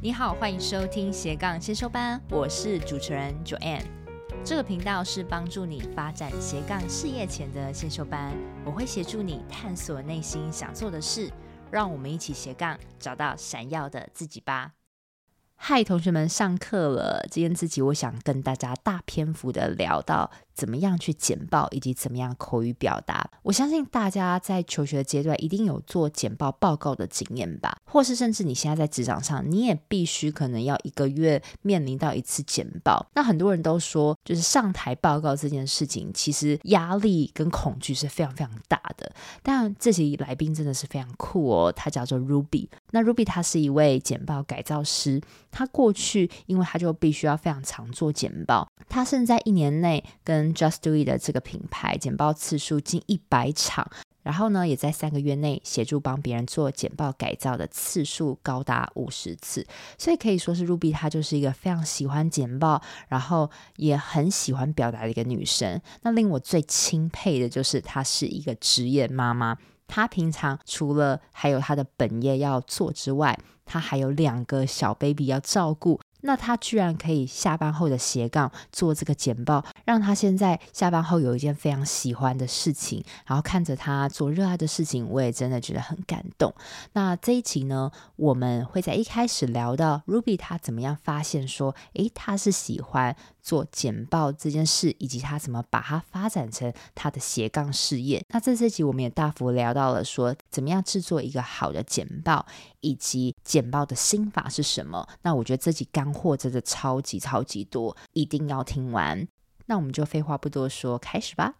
[0.00, 3.82] 你好，欢迎收听斜杠先修班，我是主持人 Joanne。
[4.44, 8.32] 这个频道是帮助你发展斜杠事业前的先修班，
[8.64, 11.28] 我会协助你探索内心想做的事，
[11.68, 14.74] 让我们一起斜杠找到闪耀的自己吧。
[15.56, 17.26] 嗨，同学们，上课了。
[17.28, 23.30] 今天这集我想跟大家大篇幅的聊到怎么样去简报，以及怎么样口语表达。
[23.44, 33.06] 我相信大家在求学的阶段一定有做简报报告的经验吧，或是甚至你现在在职场上，你也必须可能要一个月面临到一次简报。
[33.14, 39.12] 那很多人都说，就是上台报告这件事情，其实压力跟恐惧是非常非常大的。
[39.44, 42.66] 但这集来宾真的是非常酷哦，他叫做 Ruby。
[42.90, 45.22] 那 Ruby 他是一位简报改造师。
[45.50, 53.90] 他过去，因为他就必须要非常常做简报，他甚至在一年内跟 Just Do It 的这个品牌简报次数近一百场，
[54.22, 59.66] 然后呢，也在三个月内协助帮别人做简报改造的次数高达五十次，
[59.96, 65.80] 所以可以说是 Ruby 她就是一个非常喜欢简报，然后也很喜欢表达的一个女生。
[66.02, 69.56] 那令我最钦佩的就是她是一个职业妈妈。
[69.90, 75.98] 他平常除了还有他的本业要做之外，他还有两个小 baby 要照顾。
[76.20, 86.54] 那他居然可以下班后的斜杠做这个简报，让他现在下班后有一件非常喜欢的事情，然后看着他做热爱的事情，我也真的觉得很感动。
[86.92, 98.24] 那这一集呢，我们会在一开始聊到 Ruby 他怎么样发现说，诶，他是喜欢做简报这件事，以及他怎么把它发展成他的斜杠事业。
[98.28, 102.44] 那在这集我们也大幅聊到了说，怎么样制作一个好的简报，
[102.80, 105.08] 以及简报的心法是什么。
[105.22, 109.26] 那我觉得这集干货真的超级超级多，一定要听完。
[109.66, 111.56] 那我们就废话不多说，开始吧。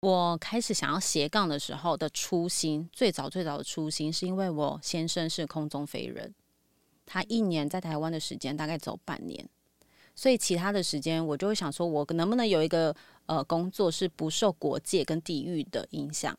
[0.00, 6.34] 我开始想要斜杠的时候的初心，最早最早的初心，是因为我先生是空中飞人，
[7.06, 9.48] 他一年在台湾的时间大概走半年。
[10.14, 12.94] 所以其他的时间，我就会想说，我能不能有一个
[13.26, 16.36] 呃工作是不受国界跟地域的影响？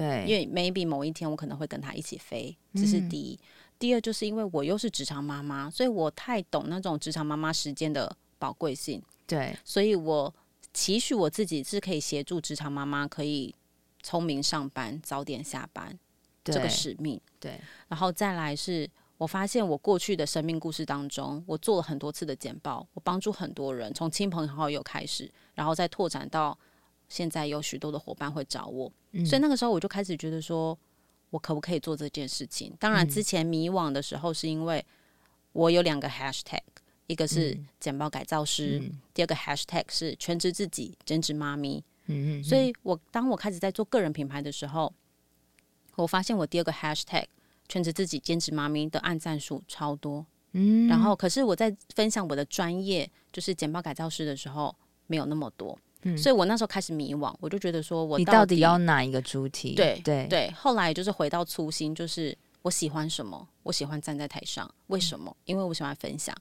[0.00, 3.34] 对，因为 maybe 某一天我可能会跟他一起飞，这是第一。
[3.34, 3.46] 嗯、
[3.78, 9.02] 第二，就是因为我又是职场妈妈，所以我太懂那种职场妈妈时间的宝贵性。
[9.26, 10.34] 对，所以我
[10.74, 13.54] 期许我自己是可以协助职场妈妈可以
[14.02, 15.98] 聪明上班、早点下班
[16.44, 17.20] 这个使命。
[17.40, 17.58] 对，
[17.88, 18.88] 然后再来是。
[19.18, 26.58] 我发现我过去的生命故事当中，我做了很多次的简报，我帮助很多人，从亲朋好友开始，然后再拓展到
[27.08, 30.78] 现在有许多的伙伴会找我，嗯、所以那个时候我就开始觉得说，
[31.30, 32.72] 我可不可以做这件事情？
[32.78, 34.84] 当然之前迷惘的时候，是因为
[35.52, 36.60] 我有两个 hashtag，
[37.06, 41.82] 一个是简报改造师，嗯、第二个 hashtag 是全职自己兼职妈咪。
[42.06, 44.92] 嗯嗯，所以我当我开始在做个人品牌的时候，
[45.94, 47.24] 我发现我第二个 hashtag。
[47.68, 54.72] 全职自己兼职妈咪的按赞数超多，嗯，然后可是我在分享我的专业，就是简报改造师的时候，
[55.08, 59.74] 没有那么多，嗯，所以我那时候开始迷惘，我就觉得说我到底，你到底要哪一个主题？
[59.74, 65.36] 对对对，后来就是回到初心，就是我喜欢什么，我喜欢站在台上，为什么？
[65.44, 66.34] 因为我喜欢分享，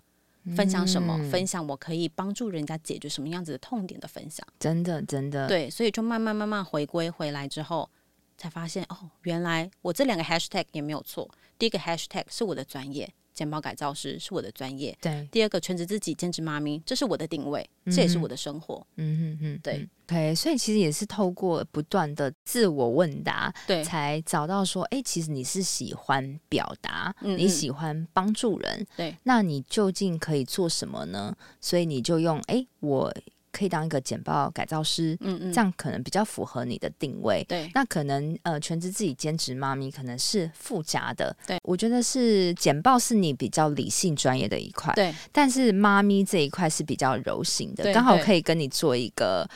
[0.55, 1.17] 分享什么？
[1.31, 7.89] 分享我可以帮助人家解决什么样子的痛点的分享，真的真的，对，所以就慢慢慢慢回归回来之后。
[8.37, 11.25] 才发现哦，原来我这两个 hashtag 也没有错。
[11.57, 14.97] 第一个 hashtag 是我的专业，简报改造师是我的专业。
[14.99, 15.27] 对。
[15.31, 18.75] 第二个全职自己兼职妈咪，这是我的定位，嗯、这也是我的生活。
[18.95, 19.87] 嗯嗯嗯，对。
[20.07, 29.15] OK，所以其实也是透过不断的自我问答，对，才找到说，哎，其实你是喜欢表达，嗯嗯你喜欢帮助人，对。
[29.23, 31.35] 那你究竟可以做什么呢？
[31.59, 33.13] 所以你就用，哎，我。
[33.55, 37.41] 可以当一个简报改造师，嗯嗯，这样可能比较符合你的定位。
[37.47, 41.33] 对，那可能呃，全职自己兼职妈咪可能是附加的。
[41.47, 44.93] 对，我觉得是简报是你比较理性专业的一块。
[44.95, 49.49] 对，但是妈咪这一块是比较柔性的，对刚好可以跟你做一个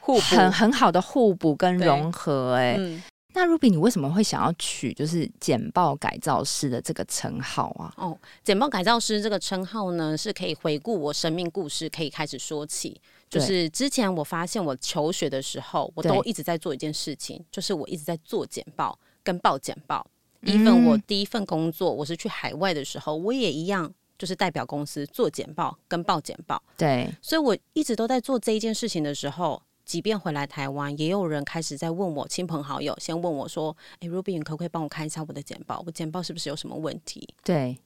[0.00, 2.72] 互补，很很好的互补跟融合，欸。
[2.72, 3.02] 哎，嗯。
[3.38, 7.92] 那 Ruby，你为什么会想要取就是简报改造师的这个称号啊？
[7.98, 12.98] 哦，简报改造师这个称号呢，是可以回顾我生命故事，可以开始说起。
[13.28, 20.06] 就是之前我发现我求学的时候，我都一直在做一件事情，就是我一直在做简报跟报简报。
[20.42, 26.62] even 我第一份工作，我是去海外的时候，我也一样，就是代表公司做简报跟报简报。
[26.76, 29.62] 对，所以我一直都在做这一件事情的时候。
[29.84, 35.80] 即便回来台湾，也有人开始在问我亲朋好友，先问我说：“哎，Ruby，你可不可以帮我看一下我的简报？
[35.86, 37.78] 我简报是不是有什么问题？”对，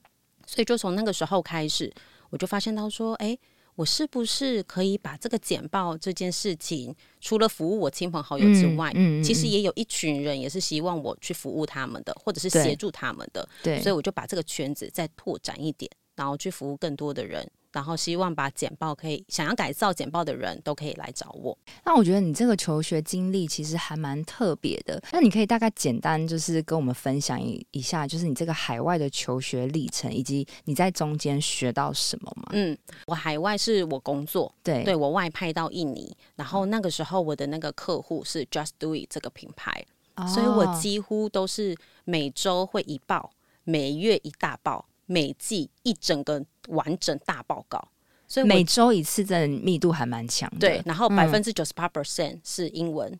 [0.46, 1.92] 所以就从那个时候开始，
[2.30, 3.36] 我就发现到说：“哎，
[3.80, 13.48] 我是不是可以把这个简报这件事情，除了服务我亲朋好友之外，嗯其实也有一群人也是希望我去服务他们的，或者是协助他们的。
[13.62, 17.50] 对，所以我就把这个圈子再拓展一点，然后去服务更多的人。
[17.72, 21.56] 然后希望把简报可以想要改造简报的人都可以来找我。
[21.84, 25.00] 那我觉得你这个求学经历其实还蛮特别的。
[25.12, 32.48] 那你可以大概简单就是跟我们分享一一下，就是你这个海外的求学历程，以及你在中间学到什么吗？
[32.52, 32.76] 嗯，
[33.06, 39.84] 我海外是我工作，对，对我外派到印尼，然后那个时候我的那个客户是 Just Do It 这个品牌，
[40.16, 43.30] 哦，所以我几乎都是每周会一报，
[43.64, 44.86] 每月一大报。
[45.10, 47.82] 每季一整个完整大报告，
[48.28, 50.58] 所以每周一次，的密度还蛮强的。
[50.60, 53.10] 对，然后百分之九十八 percent 是英文，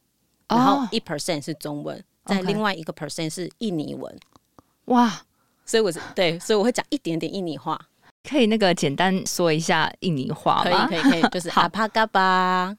[0.47, 4.17] 嗯、然后一 percent 是中文，在、哦、另外一个 percent 是印尼文。
[4.85, 5.21] 哇，
[5.67, 7.77] 所以我是对，所以我会讲一点点印尼话。
[8.23, 10.87] 可以那个简单说一下印尼话吗？
[10.87, 12.21] 可以，可以，可以，就是 阿帕嘎巴，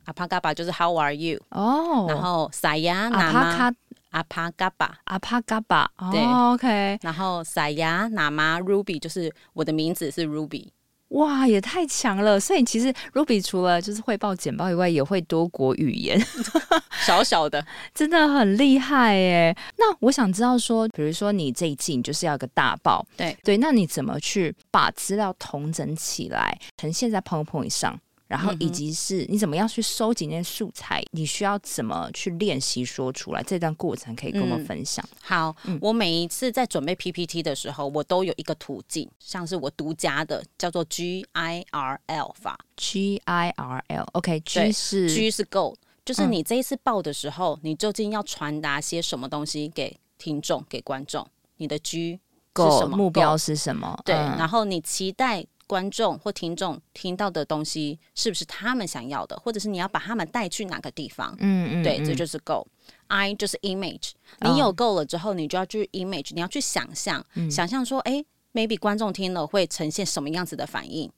[0.05, 1.37] 阿帕嘎巴就是 How are you？
[1.49, 3.73] 哦，然后撒亚那玛。
[4.11, 6.97] 阿帕嘎巴，阿帕嘎巴，对、哦、，OK。
[7.01, 10.67] 然后撒亚那玛 Ruby 就是我的名字是 Ruby，
[11.09, 12.39] 哇，也太强了！
[12.39, 16.17] 所以其实 Ruby 除了就是汇报简报以外，也会多国语言，
[17.05, 19.55] 小小的， 真的很厉害耶。
[19.77, 27.99] 那我想知道说，比如说你这一季你就是要一个大报，对对，那你怎么去把资料统整起来，呈现在 PowerPoint 上？
[28.31, 31.03] 然后以及是你怎么样去收集那些素材？
[31.11, 33.43] 你需要怎么去练习说出来？
[33.43, 35.05] 这段过程可以跟我们分享。
[35.11, 42.57] 嗯、好、嗯，我每一次在准备 PPT 的时候，我都有一个途径，像是我独家的，叫做 GIRL 法。
[42.77, 45.75] GIRL，OK，G 是 G 是 Go，
[46.05, 51.27] 就是你这一次报的时候，嗯、你究竟要传达些什么东西给听众、给观众？
[51.57, 52.21] 你的 G
[52.53, 53.99] Go 目标是什么？
[54.05, 55.45] 对、嗯，然后你期待。
[55.71, 61.33] 观众或听众听到的东西是不是他们想要的，或者是你要把他们带去哪个地方？
[61.39, 62.67] 嗯嗯，对，这就是 Go。
[63.07, 68.21] I 就是 image，你有 Go 了之后，你就要去 image，你要去想象，嗯、想象说，哎
[68.53, 71.09] ，maybe 观众听了会呈现什么样子的反应，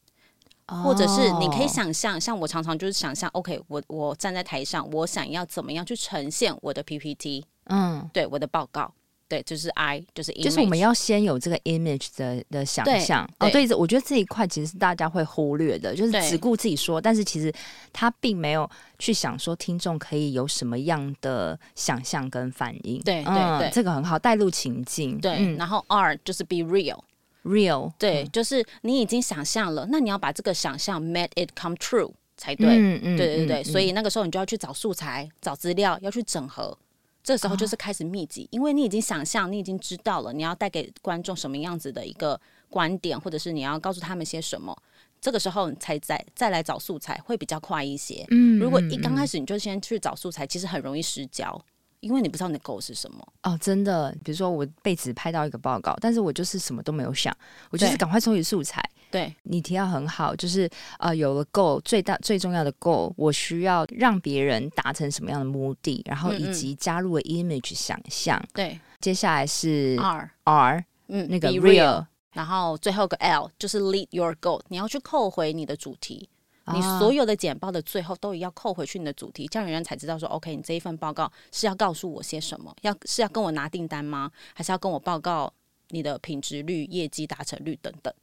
[0.67, 7.43] 哦、或者是你可以想象，像我常常就是想象，OK，我我站在台上，我想要怎么样去呈现我的 PPT？
[7.65, 8.93] 嗯，对，我的报告。
[9.27, 13.27] 对，就是 I，就是 image，就是我们要先有这个 image 的的想象。
[13.39, 17.51] 哦，对，我觉得这一块其实是大家会忽略的，就是只顾自己说，但是其实
[17.91, 23.01] 他并没有去想说听众可以有什么样的想象跟反应。
[23.01, 25.19] 对对对，这个很好，带入情境。
[25.19, 32.67] 对，嗯、然后 R 就是 be real，real，对、嗯，就是你已经想象了，那你要把这个想象 make it come true 才对。
[32.67, 36.77] 嗯嗯，对对对、嗯，所以那个时候你就要去找素材、找资料，要去整合。
[37.23, 42.39] 这时候就是开始密集，哦，因为你已经想象，你已经知道了，你要带给观众什么样子的一个
[42.69, 44.77] 观点，或者是你要告诉他们些什么。
[45.21, 48.25] 这个时候你才再再来找素材，会比较快一些。
[48.29, 51.59] 嗯，如果一刚开始你就先去找素材，其实很容易失焦。
[52.01, 57.33] 因为你不知道你的 goal 是什么哦，真的，比如说我被指拍到一个报告，但是我就是什么都没有想，
[57.69, 58.83] 我就是赶快收集素材。
[59.13, 60.67] 对，你提到很好，就是
[60.97, 68.43] 呃，有了 goal 最大最重要的 goal，我需要让别人达成什么样的目的，然后以及加入了 image 想象。
[68.55, 76.27] 对、嗯嗯，接下来是 R R，嗯，那个 real，, 然后最后个 L 就是 lead your goal，你要去扣回你的主题。
[76.73, 82.73] 你所有的简报的最后都要扣回去你的主题，这样人家才知道说，OK，你这一份报告是要告诉我些什么？
[82.83, 84.31] 要是要跟我拿订单吗？
[84.55, 85.53] 还是要跟我报告
[85.89, 88.13] 你的品质率、业绩达成率等等？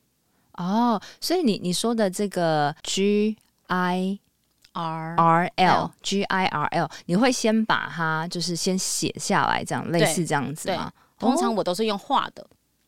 [0.55, 3.37] 哦，所以你你说的这个 G
[3.69, 4.19] I
[4.73, 10.93] R R L G I R L，你会先把它就是先写下来，这样类似这样子吗？
[11.19, 12.47] 通常我都是用画的，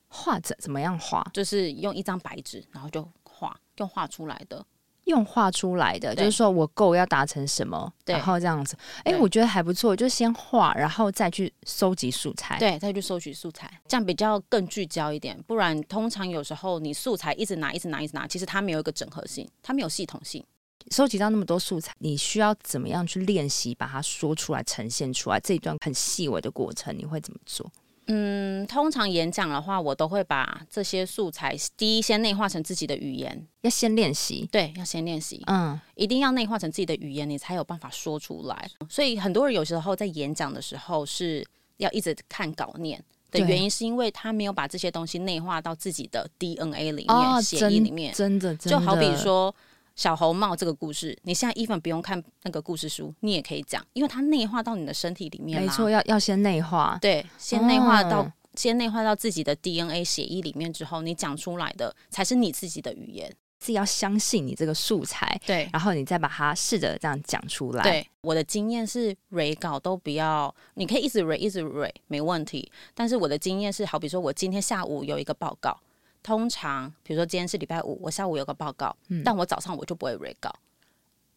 [0.09, 1.25] 画怎怎么样画？
[1.33, 4.65] 就是用一张白纸，然后就画，用画出来的。
[5.05, 8.77] 用画出来的，就是说我 goal 要达成什么，然后这样子。
[8.99, 12.59] 哎、欸，我觉得还不错，就先画，然后再去收集素材。
[12.59, 15.37] 对，再去收集素材，这样比较更聚焦一点。
[15.47, 20.45] 不然，通常有时候你素材一直拿，一直拿，一直拿，其实它没有一个整合性，它没有系统性。
[20.91, 25.39] 收集到那么多素材，你需要怎么样去练习，把它说出来，呈现出来？
[25.39, 27.71] 这一段很细微的过程，你会怎么做？
[28.15, 34.47] 嗯，通常演讲的话，我都会把这些素材第一先内化成自己的语言，要先练习。
[34.53, 35.43] 对，要先练习。
[35.47, 38.71] 嗯，一定要内化成自己的语言，你才有办法说出来。
[38.91, 41.43] 所以很多人有时候在演讲的时候是
[41.79, 48.13] 要一直看稿念的原因，是因为他没有把这些东西内化到自己的 DNA 里面、哦、血液里面。
[48.13, 49.55] 真的，真的，就好比说。
[49.95, 55.61] 小红帽这个故事，你现在 even 不用看那个故事书，你也可以讲，因为它内化到你的身体里面。
[55.61, 63.33] 没错，要要先内化，对，先内化到、哦、先内化到自己的 DNA 血液里面之后，你讲出来的才是你自己的语言。
[63.59, 67.83] 自己要相信你这个素材，对，然后你再把它试着这样讲出来。
[67.85, 72.69] 对，我的经验是，re 稿都不要，你可以一直 re 一直 re 没问题。
[72.93, 75.79] 但是我的经验是，好比说我今天下午有一个报告，
[76.23, 80.55] 通常比如说今天是礼拜五，我下午有个报告，嗯、但我早上我就不会 re 稿。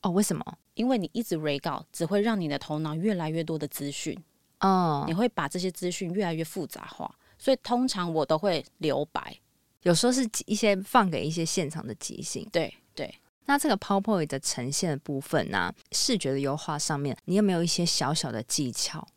[0.02, 0.58] 哦，为什么？
[0.76, 4.16] 因为你一直 re 稿，只会让你的头脑越来越多的资讯，
[4.60, 9.36] 哦，你会把这些资讯越来越复杂化，所以通常我都会留白。
[9.82, 13.14] 有时候是一些放给一些现场的即兴，对对。
[13.48, 19.08] 那这个 PowerPoint 的呈现的部分呢、啊，视觉的优化上面，你有没有一些小小的技巧？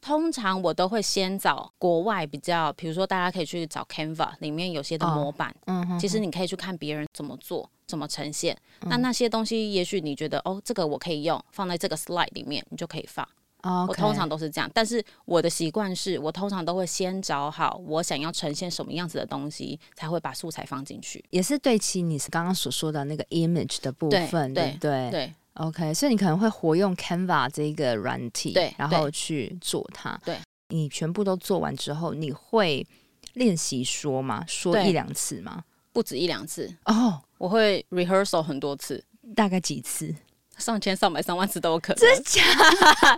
[0.00, 8.56] 通常我都会先找国外比较，比如说大家可以去找 Canva 里面有些的模板，哦、嗯哼哼，其实你可以去看别人怎么做，怎么呈现。
[8.82, 13.26] 嗯、那那些东西，也许你觉得哦，这个我可以用，放在这个 slide 里面，你就可以放。
[13.62, 13.86] Okay.
[13.88, 21.24] 我通常都是这样，但是我的习惯是我通常都会先找好我想要呈现什么样子的东西，才会把素材放进去。
[21.30, 25.34] 也是对齐你是刚刚所说的那个 image 的部分，对对对，对。
[25.56, 30.18] OK，所以你可能会活用 Canva 这个软体，对，然后去做它。
[30.24, 32.86] 对，你全部都做完之后，你会
[33.34, 34.44] 练习说吗？
[34.46, 35.64] 说一两次吗？
[35.92, 39.02] 不止一两次哦，oh, 我会 rehearsal 很多次，
[39.34, 40.14] 大概几次？
[40.58, 42.42] 上千、上百、上万次都有可能，真假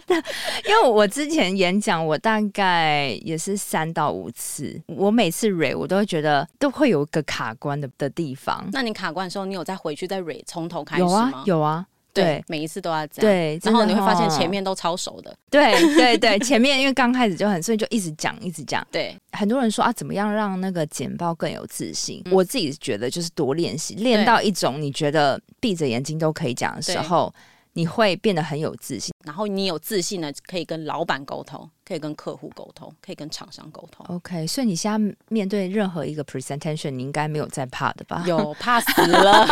[0.06, 0.14] 的？
[0.68, 4.80] 因为我之前演讲，我大概也是三到五次。
[4.86, 8.68] 我每次 re，我都会觉得都会有一个卡关的的地方。
[8.72, 11.08] 那你卡关的时候，你有再回去再 re 从头开始吗？
[11.10, 11.86] 有啊，有啊。
[12.12, 13.30] 对，每一次都要这样。
[13.30, 15.36] 对，然后你会发现前面都超熟的。
[15.50, 18.86] 对对对， 前面因为刚开始就很，所以就一直讲一直讲。
[18.90, 22.22] 对，很多人说啊，怎么样让那个简报更有自信？
[22.24, 27.32] 嗯、我自己觉得就是多练习，练到一种你觉得闭着眼睛都可以讲的时候。
[27.78, 34.04] 你会变得很有自信，然后你有自信呢，可以跟老板沟通，可以跟客户沟通，可以跟厂商沟通。
[34.08, 38.24] OK，所以你现在面对任何一个 presentation，你应该没有在怕的吧？
[38.26, 39.46] 有，怕死了，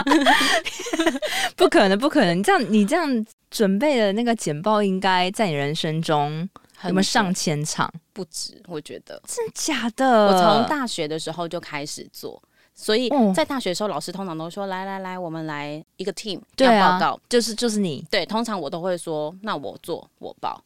[1.54, 2.36] 不可能，不可能！
[2.36, 6.48] 你这样，你这样准备的那个简报，应该在你人生中
[6.82, 7.88] 有没有上千场？
[8.12, 9.22] 不止，我觉得。
[9.24, 10.26] 真的假的？
[10.26, 12.42] 我从大学的时候就开始做。
[12.78, 20.62] 所以在大学的时候，老师通常都说：“来来来，我们来一个 team 要报告，就是就是你。”对，通常我都会说：“那我做，我报。”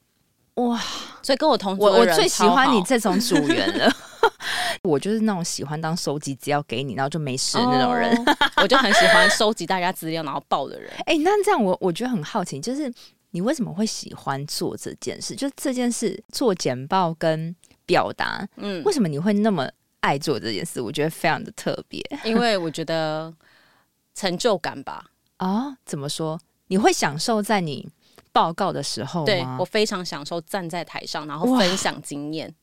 [0.54, 0.78] 哇！
[1.22, 3.90] 所以跟我同组我我最喜欢你这种组员了。
[4.82, 8.12] 我就是那种喜欢当收集资料给你，然后就没事的那种人。
[8.60, 10.92] 我就很喜欢收集大家资料然后报的人。
[11.06, 12.92] 哎，那这样我我觉得很好奇，就是
[13.30, 15.36] 你为什么会喜欢做这件事？
[15.36, 17.54] 就这件事做简报跟
[17.86, 19.70] 表达，嗯，为什么你会那么？
[20.00, 23.33] 爱做这件事，我觉得非常的特别，因为我觉得
[24.14, 25.04] 成就感吧。
[25.37, 26.40] 啊、 哦，怎么说？
[26.69, 27.88] 你会享受在你
[28.33, 29.26] 报告的时候吗？
[29.26, 32.54] 对，我非常享受站在台上，然后分享经验。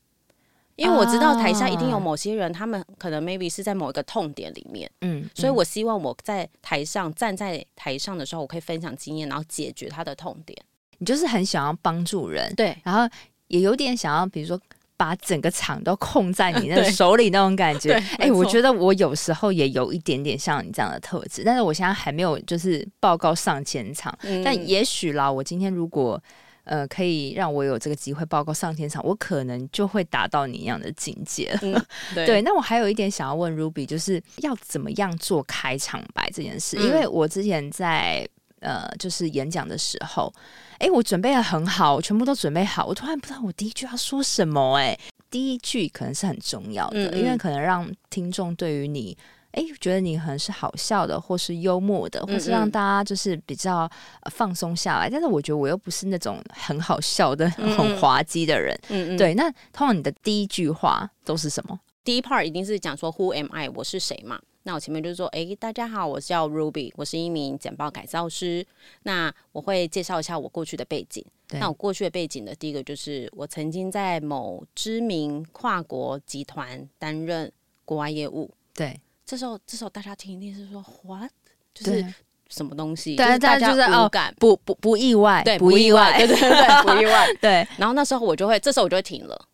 [0.76, 10.56] 因为我知道台下一定有某些人，他们可能 maybe 是在某一个痛点里面，嗯，嗯，所以我希望我在台上站在台上的时候，我可以分享经验，然后解决他的痛点。
[10.98, 13.12] 你就是很想要帮助人，对，然后
[13.48, 14.60] 也有点想要，比如说。
[14.98, 26.20] 把整个场都控在你那 手里那种感觉，哎、欸，我觉得我有时候也有一点点像你这样的特质，但是我现在还没有就是报告上千场，嗯、但也许啦，我今天如果
[26.64, 31.56] 呃可以让我有这个机会报告上千场，我可能就会达到你一样的境界。
[31.62, 31.80] 嗯、
[32.12, 36.76] 对，对，那我还有一点想要问 Ruby，就是要怎么样做开场白这件事？
[36.76, 38.28] 嗯、因为我之前在
[38.58, 40.32] 呃就是演讲的时候。
[40.78, 44.92] 哎、欸，我准备的很好，我全部都准备好，我突然不知道我第一句要说什么、欸。
[44.92, 49.16] 哎，第一句可能是很重要的，嗯嗯，因为可能让听众对于你，
[49.50, 53.90] 哎、欸，觉得你可能是好笑的，或是幽默的，或是让大家就是比较
[54.30, 55.10] 放松下来。
[55.10, 58.72] 但是我觉得我又不是那种很好笑的、很滑稽的人。
[58.88, 59.34] 嗯嗯，对。
[59.34, 61.76] 那通常你的第一句话都是什么？
[62.04, 63.68] 第一 part 一定是讲说 Who am I？
[63.68, 64.38] 我是谁嘛？
[64.68, 68.62] 那我前面就是说，哎，大家好，我叫 Ruby，我是一名简报改造师。
[69.04, 71.24] 那我会介绍一下我过去的背景。
[71.52, 77.50] 那我过去的背景的第一个就是，我曾经在某知名跨国集团担任
[77.86, 78.50] 国外业务。
[78.74, 81.30] 对，这时候这时候大家听一定是说，What？
[81.72, 82.04] 就是
[82.50, 83.16] 什么东西？
[83.16, 87.66] 对，大家就是哦，不不不意外，对，不意外，对对对，不意外， 对。
[87.78, 89.47] 然后那时候我就会，这时候我就会停了。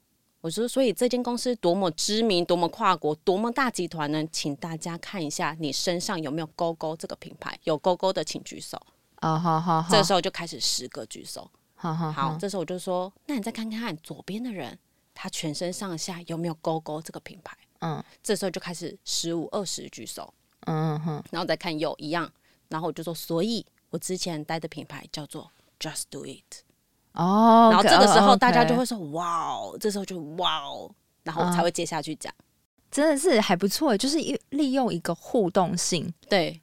[0.44, 4.22] 我说，所以这间公司多么知名，多么跨国，多么大集团呢？
[4.30, 8.78] 请大家看一下你身上有没有勾勾这个品牌，有勾勾的请举手。
[9.20, 9.90] 啊，好好好。
[9.90, 11.50] 这时候就开始十个举手。
[11.74, 12.36] 好好好。
[12.38, 14.78] 这时候我就说，那你再看看左边的人，
[15.14, 17.56] 他全身上下有没有勾勾这个品牌？
[17.78, 18.04] 嗯。
[18.22, 20.34] 这时候就开始十五二十举手。
[20.66, 21.24] 嗯哼。
[21.30, 22.30] 然后再看有一样，
[22.68, 26.62] 然后我就说，所以我之前待的品牌叫做 Just Do It。
[27.14, 30.90] 哦，然后这个时候大家就会说哇哦，这时候就哇哦，
[31.22, 32.32] 然后才会接下去讲，
[32.90, 34.18] 真的是还不错，就是
[34.50, 36.60] 利用一个互动性，对，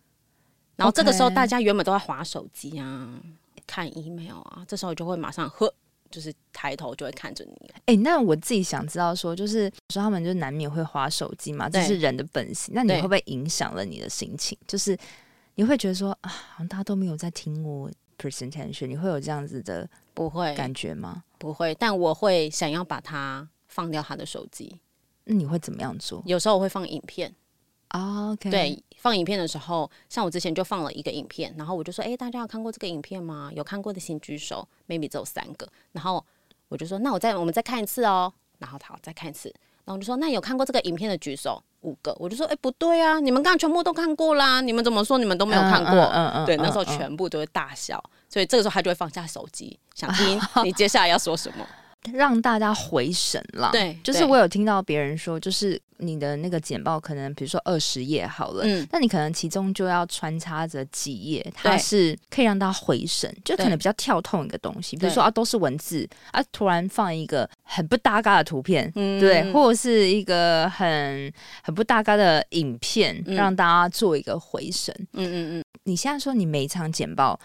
[0.76, 3.20] 然后这个时候大家原本都在划手机啊、
[3.66, 5.74] 看 email 啊，这时候就会马上呵，
[6.10, 7.72] 就是抬头就会看着你。
[7.74, 12.74] 哎、欸，那我自己想知道说，就是说他们就难免会划手机嘛，这是人的本性。
[12.76, 14.58] 那你会不会影响了你的心情？
[14.68, 14.98] 就是
[15.56, 17.90] 你会觉得说啊，好像大家都没有在听我
[18.22, 21.24] presentation，你会有这样子的不会感觉吗？
[21.40, 24.80] 不会，但我会想要把它放掉他的手机。
[25.24, 26.22] 那你会怎么样做？
[26.26, 27.34] 有时候我会放影片。
[27.94, 33.52] Oh, OK，对，放影片的时候，像我之前就放了一个影片，然后我就说，哎，大家有看过这个影片吗？
[33.54, 36.26] 有看过的请举手，maybe 只有三个，然后
[36.70, 39.50] 我就说，那我再我们再看一次哦，然后好，再看一次，
[39.84, 45.94] 然后我就说，那有看过这个影片的举手，五个，我就说，哎，不对啊，你们刚刚全部都看过啦，你们怎么说你们都没有看过？
[46.14, 51.66] 嗯嗯，对，那时候全部都会大笑，所以这个时候他就会放下手机，想听 你接下来要说什么。
[52.14, 71.32] 让大家回神了，对，就是我有听到别人说，就是你的那个简报可能比如说二十页好了，嗯，那你可能其中就要穿插着几页，它是可以让大家回神，就可能比较跳痛一个东西，比如说啊都是文字啊，突然放一个很不搭嘎的图片，嗯，对，或者是一个很
[71.62, 77.40] 很不搭嘎的影片，嗯，让大家做一个回神，嗯嗯嗯，你现在说你每一场简报。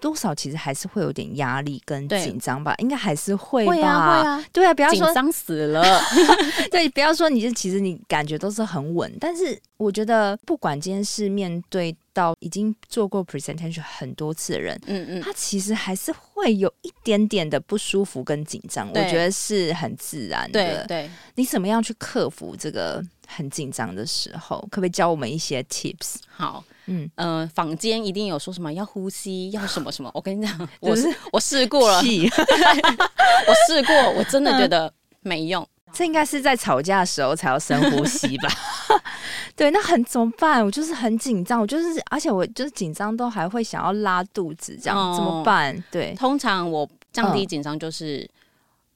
[0.00, 3.72] 多少其实还是会有点压力跟紧张吧，应该还是会吧。
[3.72, 5.82] 会啊，会啊，对啊，不要说紧张死了。
[6.70, 20.86] 对，不要说你就其实你感觉都是很稳，但是我觉得不管今天是面对到已经做过 presentation 很多次的人，嗯嗯，他其实还是会有一点点的不舒服跟紧张，我觉得是很自然的。
[20.86, 24.58] 对，对，你怎么样去克服这个很紧张的时候？
[24.70, 26.16] 可不可以教我们一些 tips？
[26.28, 26.64] 好。
[26.88, 30.08] 嗯呃，坊间一定有说什么要呼吸，要什么什么。
[30.14, 35.68] 我跟你讲，我是我试过了， 我试过，我真的觉得没用。
[35.86, 38.48] 嗯、这应该是在吵架的时候才要深呼吸吧？
[39.56, 40.64] 对，那很怎么办？
[40.64, 45.82] 我就是很紧张，我就是，而且我就是紧张都还会想要拉肚子，这样、哦、怎么办？
[45.90, 48.28] 对，通常我降低紧张就是、嗯、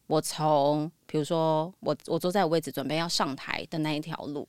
[0.08, 4.46] 我从，比如说我我坐在我位置准备要上台的那一条路，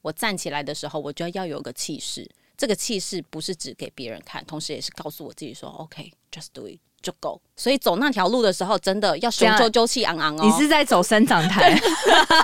[0.00, 2.28] 我站起来的时候，我就要有个气势。
[2.60, 10.42] 这个气势不是只给别人看，同时也是告诉我自己说：“OK，just do it，就够。”所以走那条路的时候，真的要雄赳赳气昂昂哦。
[10.44, 11.74] 你是在走生长台，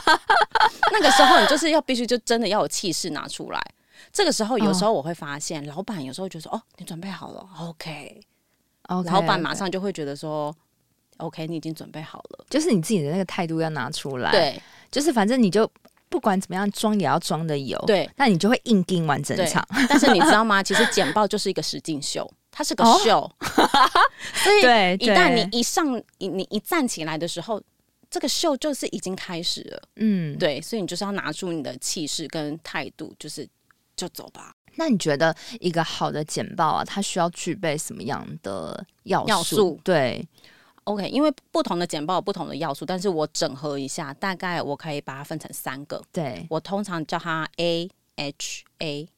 [0.91, 3.63] 那个时候你就是要必须就真的要有气势拿出来。
[4.11, 8.19] 这个时候有时候我会发现，哦、老板有时候就说：“哦，你准备好了，OK。”
[8.89, 10.57] OK，老板马上就会觉得说
[11.19, 14.31] ：“OK，你已经准备好了。”就是你自己的那个态度要拿出来。
[14.31, 14.59] 对，
[14.91, 15.71] 就是反正你就。
[16.09, 17.79] 不管怎么样，装也要装的有。
[17.87, 19.67] 对，那你就会硬盯完整场。
[19.89, 20.63] 但是你知道吗？
[20.63, 23.19] 其实简报就是一个实境秀，它是个秀。
[23.19, 23.33] 哦、
[24.43, 27.61] 所以，对，一旦你一上，你你一站起来的时候，
[28.09, 29.83] 这个秀就是已经开始了。
[29.97, 33.47] 嗯，对，所以你就是要拿出你的气势跟态度，就是
[33.97, 34.55] 就走吧。
[34.77, 39.29] 那你觉得一个好的简报啊，它需要具备什么样的要素？
[39.29, 40.27] 要素对。
[40.87, 46.01] OK，因为不同的简报有不同的要素，但是我整合一下，大概我可以把它分成三个。
[46.13, 49.09] 对，我通常叫它 A H A。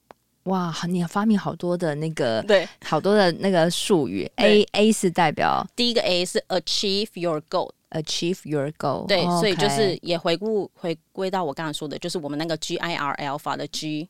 [0.44, 4.26] 哇，你发明好多的那个，对，好多的那个术语。
[4.36, 9.06] A A 是代表第一个 A 是 Achieve Your Goal，Achieve Your Goal。
[9.06, 9.40] 对，okay.
[9.40, 14.08] 所以就是也回顾回归到我刚刚说的，就是我们那个 G I R Alpha 的 G。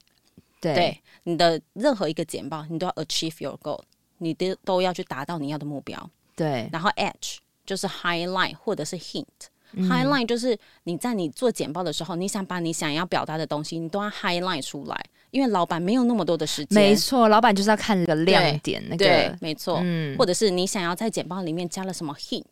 [0.61, 3.81] 对，对，你的任何一个简报，你都要 Achieve Your Goal，
[4.18, 6.09] 你都都要去达到你要的目标。
[6.37, 7.40] 对，然后 H。
[7.68, 16.74] 就是 highlight 或者是 hint，highlight、就是你在你做简报的时候，你想把你想要表达的东西，你都要 highlight 出来，因为老板没有那么多的时间。
[16.83, 19.81] 没错，老板就是要看那个亮点，那个对，没错。
[19.83, 22.42] 嗯，或者是你想要在简报里面加了什么 hint，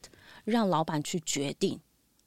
[0.44, 1.80] 让老板去决定。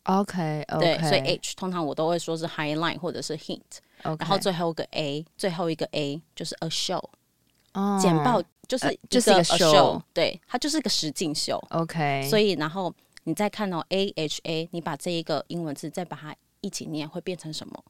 [0.06, 0.80] Okay, okay.
[0.80, 3.62] 对，所以 H 通常我都会说是 highlight 或者是 hint.
[4.02, 7.04] 然后最后一个 A，最后一个 A 就是 a show，、
[7.74, 8.42] 哦、简报。
[8.70, 11.60] 就是就是一个 show，对，它就是个实境秀。
[11.72, 17.84] OK，所以然后你再看到 A H A，你把这一个英文字再把它一起念，会变成什么？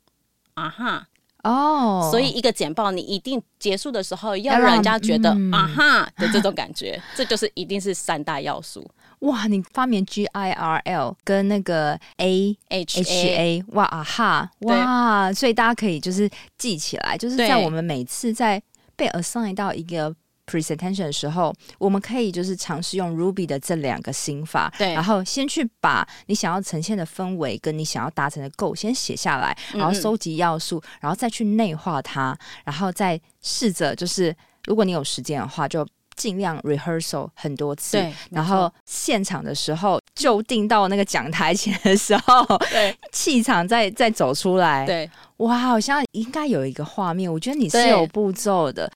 [0.54, 1.08] 啊哈，
[1.44, 8.90] 哦，所以一个简报你一定结束的时候要让人家觉得啊哈的这种感觉，这就是一定是三大要素。
[9.20, 18.64] 哇，你发明 G I R L 跟那个 A H A，哇啊哈，哇，所以大家可以就是记起来，就是在我们每次在
[18.96, 20.16] 被 assign 到一个。
[20.50, 32.36] Presentation 的时候，我们可以就是尝试用 Ruby 的这两个心法，对，然后先去把你想要呈现的氛围跟你想要达成的 goal 先写下来，然后收集要素，嗯，然后再去内化它，
[32.66, 34.36] 然后再试着就是，
[34.66, 48.92] 如果你有时间的话，就尽量 rehearsal 很多次，对，然后现场的时候就定到那个讲台前的时候， 对，气场再再走出来，对，哇，好像应该有一个画面，我觉得你是有步骤的。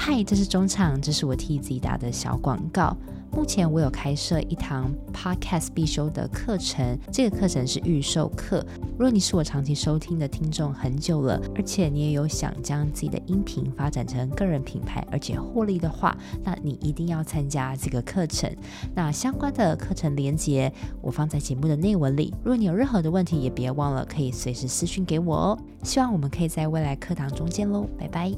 [0.00, 2.96] 嗨，这是中场，这是我替自己打的小广告。
[3.30, 8.64] 目前我有开设一堂 Podcast 必修的课程，这个课程是预授课。
[8.92, 18.50] 如果你是我长期收听的听众很久了，而且你也有想将自己的音频发展成个人品牌，而且获利的话，那你一定要参加这个课程。
[18.94, 22.32] 那相关的课程连结我放在节目的内文里。
[22.42, 25.58] 如果你有任何的问题，也别忘了可以随时私讯给我哦。
[25.82, 28.32] 希望我们可以在未来课堂中见喽，拜拜。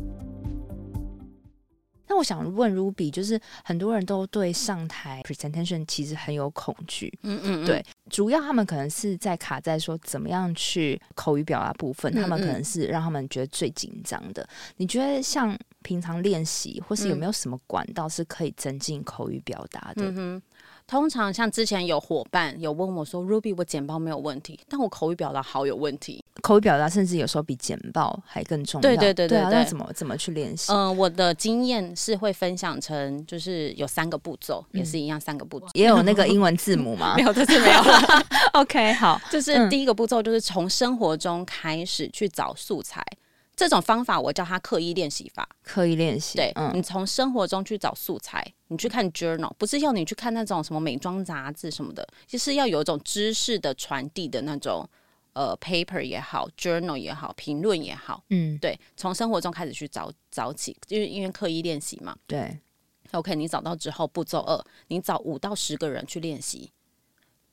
[2.20, 14.46] 那我想问 Ruby，就是很多人都对上台 presentation 其实很有恐惧，嗯，嗯嗯，对，主要他们可能是在卡在说怎么样去口语表达部分，他们可能是让他们觉得最紧张的。
[14.76, 20.12] 你觉得像平常练习，或是有没有什么管道是可以增进口语表达的？
[20.90, 26.24] 通常像之前有伙伴有问我说，Ruby，我简报没有问题，但我口语表达好有问题。
[26.42, 28.82] 口语表达甚至有时候比简报还更重要。
[28.82, 30.72] 对对对那怎么怎么去练习？
[30.72, 35.68] 嗯、呃，我的经验是会分享成就是有三个步骤，嗯、也是一样三个步骤。
[35.74, 37.14] 也有那个英文字母吗？
[37.16, 38.26] 没有，这是没有了。
[38.54, 43.00] OK，好，就是第一个步骤就是从生活中开始去找素材。
[43.60, 46.38] 这种方法我叫它刻意练习法，刻意练习。
[46.38, 54.88] 对，嗯，你从生活中去找素材，你去看 journal，不是要你去看那种什么美妆杂志什么的，就是要有一种知识的传递的那种，
[55.34, 62.58] 呃，paper 也好，journal 也好，评论也好，嗯，对，从生活中开始去找找起，因为因为刻意练习嘛，对。
[63.10, 66.72] OK，你找到之后，步骤二，你找五到十个人去练习，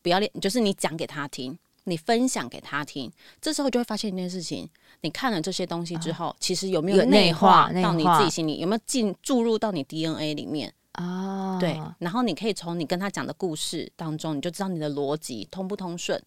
[0.02, 1.60] 不要练，就是你讲给他听。
[1.88, 3.10] 你分享给他听，
[3.42, 4.70] 这时候就会发现一件事情：
[5.02, 8.60] 你看了这些东西之后，哦、其实有没有内化到你自己心里？
[8.60, 10.74] 有没有进注入到你 DNA 里面？
[10.96, 11.80] 哦，对。
[12.00, 16.22] 然后你可以从你跟他讲的故事当中，你就知道你的逻辑通不通顺，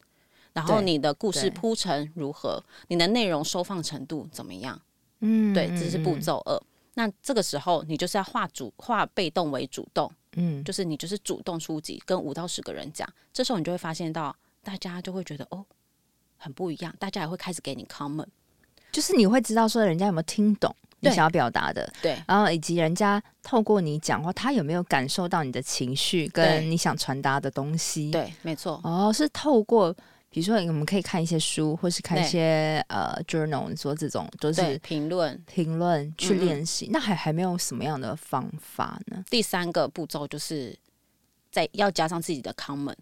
[0.54, 4.80] 然后你的故事铺陈如何，你的内容收放程度怎么样？
[5.20, 6.56] 嗯，对，这是步骤二。
[6.56, 14.34] 嗯、那这个时候你就是要化主化被动为主动，嗯，就是你就是主动出击，跟五到十个人讲，这时候你就会发现到。
[14.62, 15.64] 大家就会觉得哦，
[16.36, 16.94] 很不一样。
[16.98, 18.26] 大家也会开始给你 comment，
[18.92, 22.22] 就是你会知道说人家有没有听懂你想要表达的，对。
[22.28, 28.10] 然后以及人家透过你讲话，他有没有感受到你的情绪跟你想传达的东西？
[28.10, 28.78] 对，没错。
[28.84, 29.90] 哦，是透过
[30.28, 36.84] 比如说我们可以看一些书，或是看一些呃 journal，说这种都是评论评论去练习。
[36.84, 39.24] 嗯嗯，那还还没有什么样的方法呢？
[39.30, 40.78] 第三个步骤就是
[41.50, 42.94] 在要加上自己的 comment。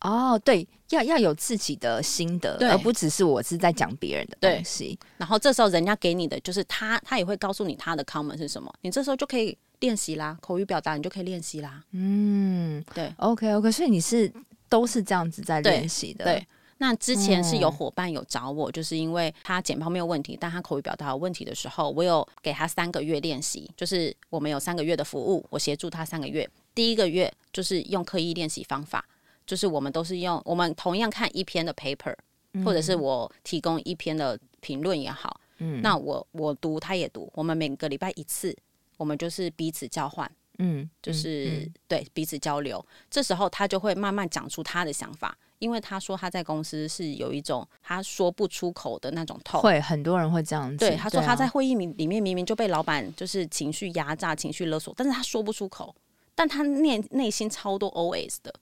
[0.00, 4.98] 哦，对，要要有自己的心得，而不只是我是在讲别人的东西。
[5.16, 11.82] 然后这时候人家给你的就是他，他也会告诉你他的 comment 是什么，你这时候就可以练习啦，口语表达你就可以练习啦。
[11.92, 14.30] 嗯，对，OK OK，所以你是
[14.68, 16.24] 都是这样子在练习的。
[16.24, 16.46] 对，对，
[16.78, 26.48] 那之前是有伙伴有找我，嗯、就是因为他简报没有问题，但他口语表达有问题的时候，我有给他三个月练习，就是我们有三个月的服务，我协助他三个月。
[26.74, 29.02] 第一个月就是用刻意练习方法。
[29.46, 32.14] 就是我们都是用我们同样看一篇的 paper，
[32.54, 38.54] 嗯、或者是我提供一篇的评论也好，嗯，那我我读他也读，我们每个礼拜一次，
[38.96, 42.84] 我们就是彼此交换，嗯，就是、嗯嗯、对彼此交流。
[43.08, 50.78] 这时候他就会慢慢讲出他的想法，因为他说他在公司是有一种他说不出口的那种痛，会很多人会这样子。
[50.78, 55.94] 对，他说他在会议里里面明明就被老板就是情绪压榨、情绪勒索，但是他说不出口，
[56.34, 58.52] 但他内内心超多 OS 的。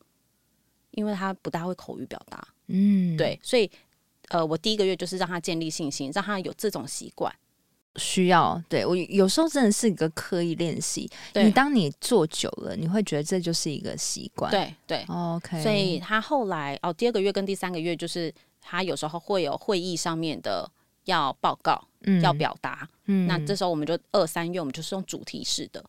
[0.94, 3.70] 因为他不大会口语表达，嗯，对，所以，
[4.28, 7.32] 呃，我第一个月就是让他建立信心，让他有这种习惯。
[7.96, 11.08] 需要，对，我有时候真的是一个刻意练习。
[11.32, 14.50] 对你当你做久了，你会觉得这就是一个习惯。
[14.50, 15.62] 对对，OK。
[15.62, 20.68] 所以他后来哦，第二个月跟第三个月就是他有时候会有会议上面的
[21.04, 25.84] 要报告，嗯，要表达，嗯，那这时候我们就二三月我们就是用主题式的。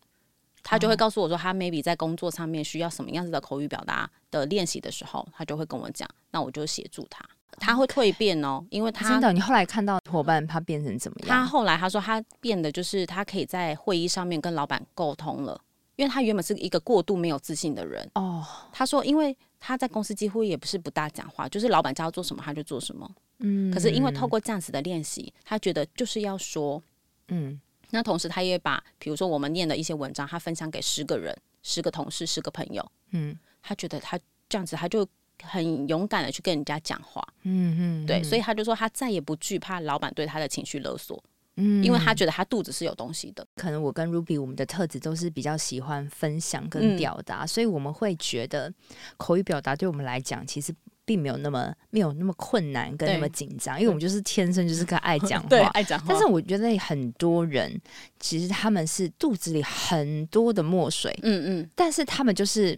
[0.68, 7.24] 他就会告诉我说，他 maybe 在工作上面需要什么样子的口语表达的练习的时候，他就会跟我讲，那我就协助他。
[7.58, 11.30] 他会蜕变哦因为他真的，你后来看到伙伴他变成怎么样？
[11.30, 15.62] 他后来他说他变得就是他可以在会议上面跟老板沟通了，
[15.96, 18.44] 因为他原本是一个过度没有自信的人哦。
[18.44, 18.74] Oh.
[18.74, 23.10] 他说，因为他在公司几乎也不是不大讲话，就是老板叫他做什么他就做什么。
[23.40, 26.82] 嗯，可是因为透过这样子的练习，他觉得就是要说，
[27.28, 27.62] 嗯。
[27.96, 32.86] 那同时，他也把比如说我们念的一些文章，他分享给十个人、十个同事、十个朋友。
[33.12, 35.08] 嗯，他觉得他这样子，他就
[35.42, 37.26] 很勇敢的去跟人家讲话。
[37.44, 41.24] 嗯嗯，对，所以他就说他再也不惧怕老板对他的情绪勒索。
[41.56, 43.48] 嗯，因为他觉得他肚子是有东西的。
[43.56, 48.70] 可能我跟 Ruby 我们的特质都是比较喜欢分享跟表达，嗯，所以我们会觉得
[49.16, 56.06] 口语表达对我们来讲其实并没有那么没有那么困难跟那么紧张，因为我们就是天生就是个爱讲话，对，爱讲话。
[56.10, 57.80] 但是我觉得很多人
[58.20, 62.78] 其实他们是肚子里很多的墨水，嗯嗯，但是他们就是。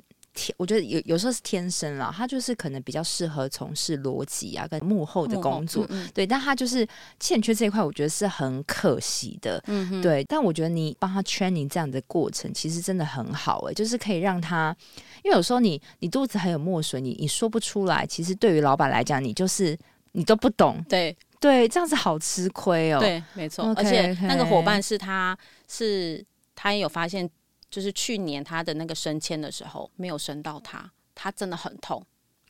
[0.58, 6.88] 我觉得有有时候是天生啦，他就是可能比较适合从事逻辑啊跟幕后的工作，嗯嗯、对，但他就是
[7.19, 10.23] 欠缺这一块，我觉得是很可惜的，嗯，对。
[10.26, 14.76] 但我觉得你帮他 training 这样的过程，其实真的很好哎、欸，就是可以让他，
[15.23, 19.78] 因为有时候你你肚子还有墨水，你你说不出来，其实对于老板来讲，你就是
[20.12, 26.23] 你都不懂，对对，这样子好吃亏哦，对，没错，okay, 而且那个伙伴是他是
[26.56, 27.30] 他也有发现。
[27.69, 32.03] 就是去年他的那个升迁的时候没有升到他，他真的很痛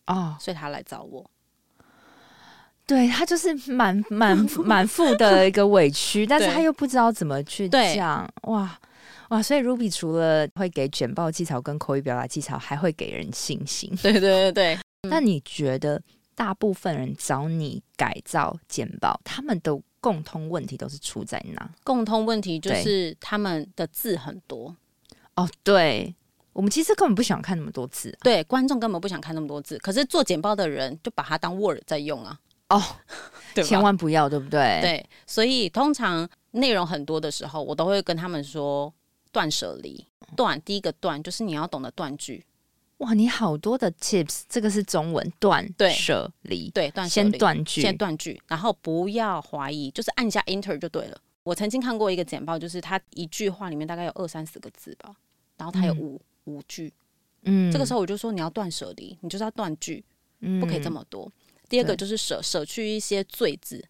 [0.05, 1.29] 哦，所以他来找我。
[2.85, 8.31] 对，他就是满满满腹的一个委屈，但是他又不知道怎么去讲。
[8.43, 8.79] 哇
[9.27, 9.43] 哇！
[9.43, 13.93] 所以 Ruby 除了会给简报技巧跟口语表达技巧，还会给人信心。
[14.01, 14.79] 对对对对。
[15.09, 16.01] 那你觉得
[16.33, 21.69] 大部分人找你改造简报，他们的共通问题都是出在哪？
[21.83, 24.73] 共通问题就是他们的字很多。
[25.37, 26.13] 哦，对，
[26.51, 32.83] 我们其实根本不想看那么多字，啊，对，观众根本不想看那么多字，可是做简报的人就把它当 Word 在用啊，哦，
[33.63, 34.79] 千万不要，对不对？
[34.81, 38.91] 对，所以通常内容很多的时候，我都会跟他们说
[39.31, 40.03] 断舍离，
[40.35, 42.43] 断第一个断就是你要懂得断句，
[42.97, 51.21] 哇，你好多的 tips，这个是中文断舍离，对，断先断句，先断句，然后不要怀疑，就是按下 Enter 就对了。
[51.43, 55.15] 我曾经看过一个简报，就是他一句话里面大概有二三十个字吧。
[55.57, 56.93] 然后它有五、嗯、五句，
[57.43, 60.03] 嗯，这个时候我就说你要断舍离，你就是要断句，
[60.39, 61.31] 嗯，不可以这么多。
[61.67, 63.83] 第二个就是舍舍去一些罪字，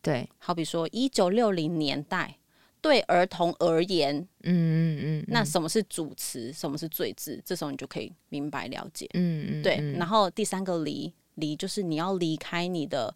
[0.00, 2.36] 对，好比说一九六零年代
[2.80, 9.76] 对儿童而言，嗯嗯嗯，那什么是主词，什么是罪字，这时候你就可以明白了解，嗯嗯，对。
[9.96, 13.14] 然后第三个离离就是你要离开你的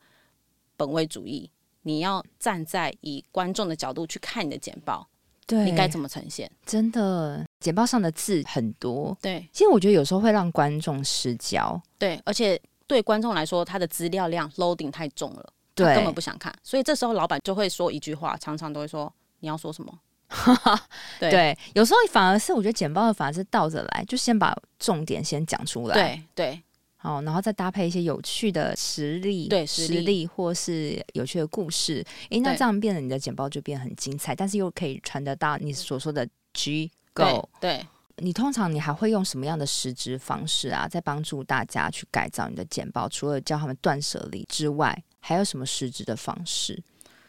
[0.76, 1.50] 本位主义，
[1.82, 5.08] 你要站在以观众的角度去看你的简报。
[5.46, 6.50] 对，你该怎么呈现？
[6.64, 9.16] 真的，简报上的字很多。
[9.22, 11.80] 对，其实我觉得有时候会让观众失焦。
[11.98, 16.52] 对，而且对观众来说，他的资料量 loading 太重了，对，他根本不想看。
[16.62, 19.92] 所以这时候老板就会说一句话，常常都会说：“你要说什么？”
[21.20, 25.94] 对，对，有时候反而是我觉得简报的反而是倒着来，就先把重点先讲出来。
[25.94, 26.62] 对对。
[27.06, 37.48] 哦，然后再搭配一些有趣的实例，对实例，或是有趣的故事，诶，那这样变得你的简报就变得很精彩，但是又可以传得到你所说的 G Go。
[37.60, 43.08] 对，你通常你还会用什么样的实质方式啊，在帮助大家去改造你的简报？
[43.08, 46.82] 除了教他们断舍离之外，还有什么实质的方式？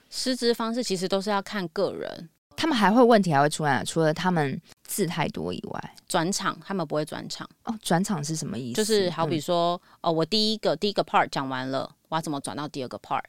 [0.09, 2.29] 实质方式其实都是要看个人。
[2.55, 4.59] 他们还会问题还会出来，除了他们
[4.97, 7.77] 字太多以外，转场他们不会转场哦。
[7.83, 8.77] 转场是什么意思？
[8.77, 13.21] 就是好比说，嗯、哦，我第一个第一个 part 讲完了，我要怎么转到第二个 part？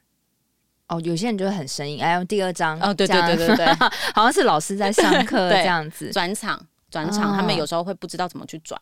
[0.87, 3.67] 哦，有些人就会很生硬，哎，第二章哦，对对对对对，
[4.15, 6.11] 好像是老师在上课 这样子。
[6.11, 6.59] 转场
[6.91, 8.81] 转场，他们有时候会不知道怎么去转。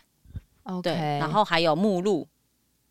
[0.62, 2.28] OK，对，然后还有目录，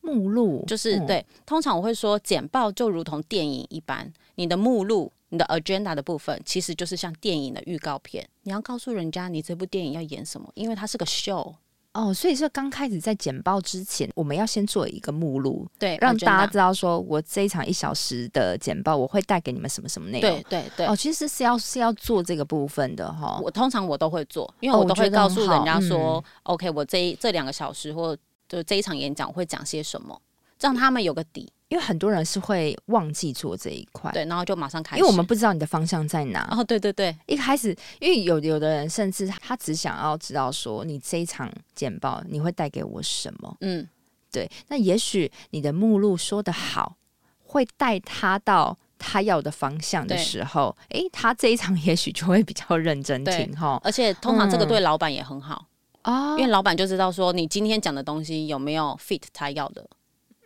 [0.01, 1.25] 目录就是、嗯、对。
[1.45, 5.09] 通常我会说，简报就如同电影一般，你的目录。
[5.29, 11.53] 你的 agenda 的部分其实就是像电影的预告片，你要告诉人家你这部电影要演什么，因为它是个 show
[11.93, 23.39] 哦，所以说刚开始在简报之前，我们要先做一个目录，对，让大家知道说我这一场一小时的简报，我会带给你们什么什么内容，对对对，哦，其实是要是要做这个部分的哈。
[23.41, 28.15] 我通常我都会做，因为我都会告诉人家说、哦嗯、，OK，我这这两个小时或
[28.47, 30.21] 就这一场演讲会讲些什么，
[30.59, 31.49] 让他们有个底。
[31.67, 36.47] 因为很多人是会忘记做这一块，对，然后就马上开始，因为我们不知道你的方向在哪。
[36.51, 43.57] 哦，对对对，一开始，因为有有的人甚至他只想要知道说，你这一场简报你会带给我什么？
[43.61, 43.87] 嗯，
[44.31, 44.49] 对。
[44.67, 46.97] 那也许你的目录说的好，
[47.43, 53.81] 会带他到他要的方向的时候，哎，他这一场也许就会比较认真听哈。
[53.83, 55.65] 而且通常这个对老板也很好
[56.03, 59.89] 啊，嗯，因为老板就知道说你今天讲的东西有没有 fit 他要的。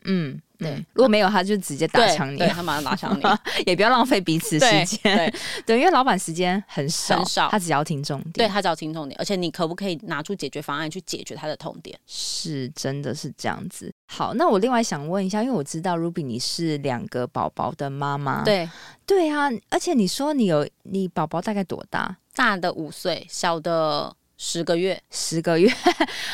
[0.05, 0.41] 嗯。
[0.59, 3.23] 对，如果没有，他就直接打枪你，他马上打枪你，
[3.65, 4.99] 也不要浪费彼此时间。
[5.01, 5.33] 对，
[5.65, 11.97] 对，因为老板时间很少，很少，他只要听重点，对，他只要听重点，而且你可不可以拿出解决方案去解决他的痛点？
[12.05, 13.91] 是，真的是这样子。
[14.07, 18.69] 好，那我另外想问一下，因为我知道 Ruby 你是两个宝宝的妈妈，对，
[19.05, 22.17] 对啊，而且你说你有你宝宝大概多大？
[22.35, 25.69] 大的五岁，小的十个月，十个月。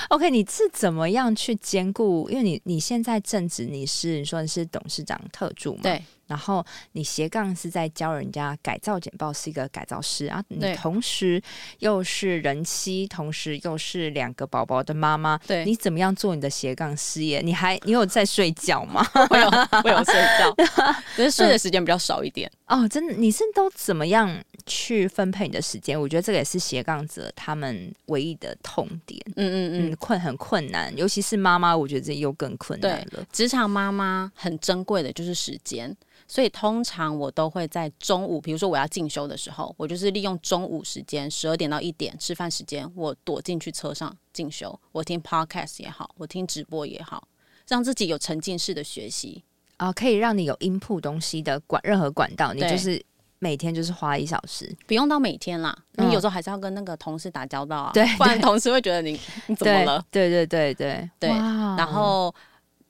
[0.09, 2.29] OK，你是怎么样去兼顾？
[2.29, 5.81] 因为你你现在正职你是你说你是董事长特助嘛？
[5.81, 6.01] 对。
[6.27, 10.43] 然后你斜杠是在教人家改造简报，是一个改造师啊。
[10.47, 11.39] 你同时
[11.79, 15.37] 又是人妻，同时又是两个宝宝的妈妈。
[15.45, 17.41] 对，你怎么样做你的斜杠事业？
[17.41, 19.05] 你还你有在睡觉吗？
[19.29, 19.47] 我有，
[19.83, 20.51] 我有睡觉，
[21.15, 22.51] 可是睡的时间比较少一点。
[22.65, 24.35] 嗯、哦，真的，你是都怎么样
[24.65, 25.99] 去分配你的时间？
[25.99, 29.21] 我觉得这个也是斜杠者他们唯一的痛点。
[29.35, 33.25] 嗯嗯嗯，困很困难，尤其是妈妈，我觉得这又更困难了。
[33.31, 35.95] 职场妈妈很珍贵的就是时间。
[36.27, 44.79] 所以通常我都会在中午，比如说我要进修的时候，我就是利用中午时间，十二点到一点吃饭时间，我躲进去车上进修。
[44.91, 47.27] 我听 podcast 也好，我听直播也好，
[47.67, 49.43] 让自己有沉浸式的学习
[49.77, 52.99] 啊，可以让你有 input 东西的管任何管道，你就是
[53.45, 55.77] 每天就是花一小时，不用到每天啦。
[55.97, 60.03] 你有时候还是要跟那个同事打交道啊，对，不然同事会觉得你你怎么了？
[60.09, 62.33] 对对对对对，然后。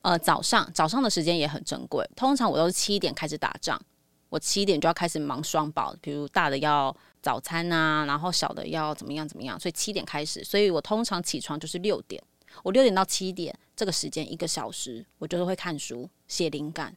[0.05, 2.07] 呃，早上早上的时间也很珍贵。
[2.15, 3.81] 通常我都是七点开始打仗，
[4.29, 10.43] 我七点就要开始忙双保，比如大的要早餐啊，然后小的要怎么样怎么样，所以七点开始。
[10.43, 12.21] 所以我通常起床就是六点，
[12.61, 16.95] 我六点到七点这个时间一个小时，我就是会看书、写灵感，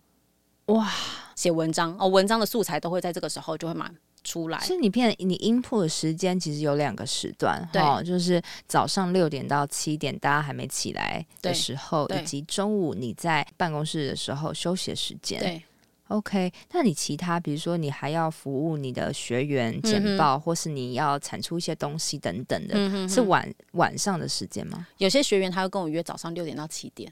[0.68, 0.90] 哇，
[1.34, 3.94] 写文章哦，文章的素材都会在这个时候就会满。
[4.24, 15.38] 出来，其实你骗你 input 的时间其实有两个时段，对、哦，就是早上六点到七点，大家还没起来的时候，以及中午你在办公室的时候休息的时间。
[15.38, 15.62] 对
[16.08, 16.52] ，OK。
[16.72, 24.88] 那你其他，比如说你还要服务你的学员简报，嗯、或是你要产出一些东西等等的，嗯、哼哼是晚晚上的时间吗？
[24.98, 27.10] 有些学员他会跟我约早上六点到七点，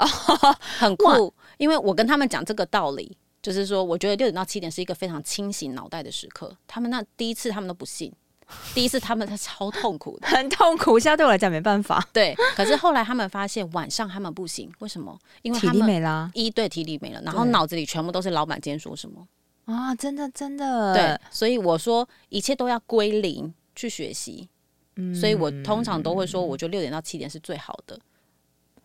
[0.00, 3.16] 哦， 很酷，因为我跟他们讲这个道理。
[3.42, 6.54] 就是说，我觉得六点到七点是一个非常清醒脑袋的时刻。
[6.66, 8.12] 他们那第一次他们都不信，
[8.74, 10.98] 第一次他们他超痛苦的，很痛苦。
[10.98, 12.06] 现在对我来讲没办法。
[12.12, 15.18] 对，可是后来他们发现晚上他们不行，为什么？
[15.40, 16.30] 因为他们体力没了。
[16.34, 19.26] 一对体力没了，然后脑子里全部都是老板今天说什么
[19.64, 19.94] 啊？
[19.94, 20.92] 真的真的。
[20.92, 24.50] 对，所以我说一切都要归零去学习。
[24.96, 27.98] 嗯，所以我通常都会说，我觉得六点到七点是最好的。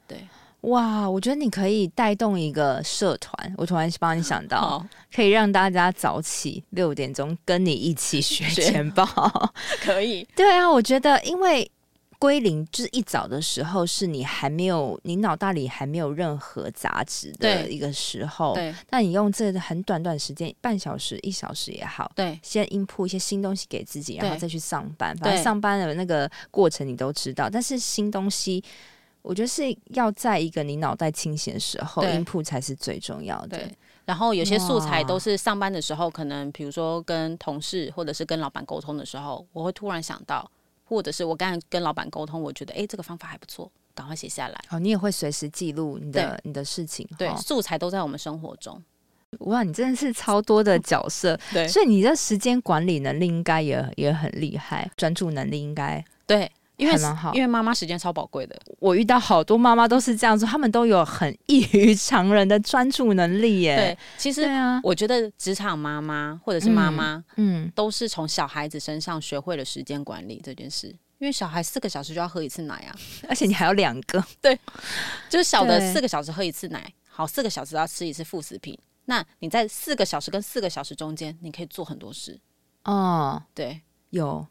[0.08, 0.26] 对。
[0.66, 3.54] 哇，我觉得你可以带动一个社团。
[3.58, 9.06] 我突然帮你想到，可以让大家早起六点钟跟你一起学钱包，
[9.82, 10.28] 可以。
[10.36, 11.70] 对啊，我觉得因为
[12.18, 18.56] 归零就是一早的时候，是你还没有，你脑袋里还没有任何杂质的一个时候。
[18.56, 18.74] 对。
[18.90, 25.16] 那你用这很短短时间，半小时、一小时也好，对，先 input 一些新东西给自己，然后再去上班。
[25.18, 28.64] 反正上班的那个过程你都知道，但是新东西。
[29.26, 33.58] 我觉得是要在一个你脑袋清醒的时候，input 才是最重要的。
[33.58, 40.50] 对，然后有些素材都是上班的时候，可能比如说跟同事或者是跟老板沟通的时候，我会突然想到，
[40.84, 44.64] 或者是我刚才跟老板沟通，我觉得哎，这个方法还不错，赶快写下来。
[44.70, 47.08] 哦，你也会随时记录你的你的事情。
[47.18, 48.80] 对，素材都在我们生活中。
[49.40, 51.38] 哇，你真的是超多的角色。
[51.52, 56.50] 对，所以你的时间管理能力应该也也很厉害，专注能力应该对。
[56.78, 56.96] 因为
[57.34, 63.76] 因为妈妈时间超宝贵的，我遇到好多妈妈都是这样子，他们都有很异于常人的专注能力耶。
[63.76, 70.96] 对，其实啊，我觉得职场妈妈或者是妈妈，嗯，都是从小孩子身上学会了时间管理这件事。
[71.18, 72.96] 因为小孩四个小时就要喝一次奶啊，
[73.30, 74.60] 而且你还有两个，对，
[75.30, 78.78] 就是小的四个小时喝一次奶，好，四个小时要吃一次副食品。
[79.06, 82.38] 那你在四个小时跟四个小时中间，你可以做很多事。
[82.84, 84.46] 哦，对，有。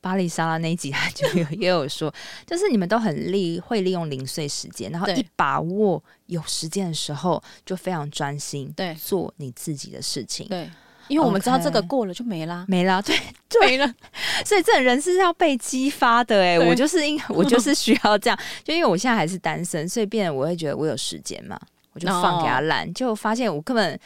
[0.00, 2.12] 巴黎沙拉那一集 他就有也有说，
[2.46, 10.48] 就是你们都很利会利用零碎时间，然后一把握有时间的时候就非常专心，对，做你自己的事情。
[10.48, 10.70] 对，
[11.08, 13.16] 因为我们知道这个过了就没啦，没啦，对，
[13.66, 13.86] 没了。
[14.44, 21.60] 所以这种人是要被激发的哎，我就是因我就是需要这样，就因为我现在还是单身，所以变得我会觉得我有时间嘛，
[21.92, 23.98] 我就放给他懒，就发现我根本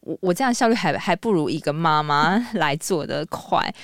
[0.00, 3.74] 我我这样效率还还不如一个妈妈来做的快。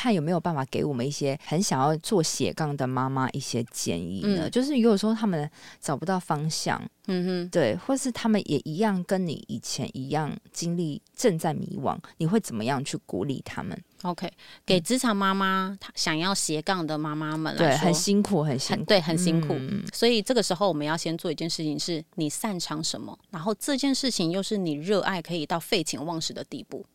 [0.00, 4.48] 看有没有办法给我们一些很想要做斜杠的妈妈一些建议呢？
[4.48, 14.32] 嗯、就是如果说他们找不到方向，嗯哼，对，或是他们也一样跟你以前一样经历正在迷惘，你会怎么样去鼓励他们？OK，
[14.64, 19.52] 给职场妈妈，她想要斜杠的妈妈们来说，对，很辛苦，很辛苦，对，很辛苦。
[19.52, 26.86] 嗯、所以这个时候我们要先做一件事情，是你擅长什么，然后这件事情又是你热爱，可以到废寝忘食的地步。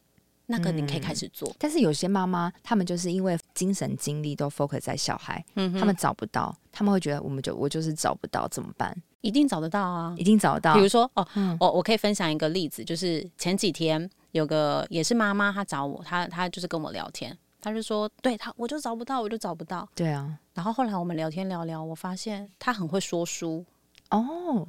[0.47, 8.95] 那个你可以开始做，嗯、但是有些妈妈，他们就是因为精神精力都 focus 在小孩，嗯，他们找不到，他们会觉得我们就我就是找不到怎么办？
[9.21, 10.75] 一定找得到啊，一定找得到。
[10.75, 19.89] 比如说哦，嗯、我我可以分享一个例子，就是前几天有个也是妈妈，她找我，她她就是跟我聊天，她就说，对她我就找不到，我就找不到。
[19.95, 23.65] 对啊，然后后来我们聊天聊聊，我发现她很会说书
[24.11, 24.67] 哦。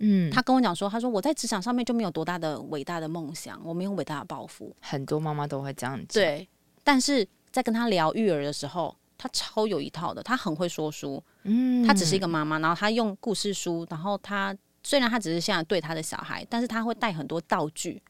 [0.00, 4.74] 嗯，他跟我讲说，他说我在职场上面就没有多大的伟大的梦想，我没有伟大的抱负。
[4.80, 6.06] 很多妈妈都会这样讲。
[6.22, 6.48] 对，
[6.84, 11.22] 但是在跟他聊育儿的时候，他超有一套的，他很会说书。
[11.42, 18.00] 嗯，他只是一个妈妈，然后他用故事书，然后他虽然他只是现在对他的小孩，但是他会带很多道具。